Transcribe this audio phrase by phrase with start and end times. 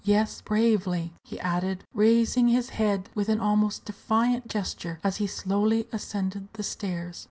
[0.03, 5.87] Yes, bravely," he added, raising his head with an almost defiant gesture as he slowly
[5.93, 7.19] ascended the stairs.